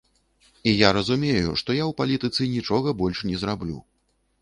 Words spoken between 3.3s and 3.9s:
не зраблю.